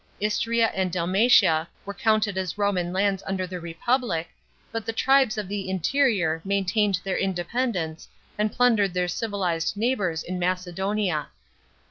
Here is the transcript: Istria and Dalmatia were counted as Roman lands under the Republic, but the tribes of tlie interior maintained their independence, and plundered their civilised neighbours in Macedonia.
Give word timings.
Istria 0.19 0.69
and 0.73 0.91
Dalmatia 0.91 1.67
were 1.85 1.93
counted 1.93 2.35
as 2.35 2.57
Roman 2.57 2.91
lands 2.91 3.21
under 3.27 3.45
the 3.45 3.59
Republic, 3.59 4.29
but 4.71 4.83
the 4.83 4.93
tribes 4.93 5.37
of 5.37 5.45
tlie 5.45 5.67
interior 5.67 6.41
maintained 6.43 6.99
their 7.03 7.19
independence, 7.19 8.07
and 8.35 8.51
plundered 8.51 8.95
their 8.95 9.07
civilised 9.07 9.77
neighbours 9.77 10.23
in 10.23 10.39
Macedonia. 10.39 11.27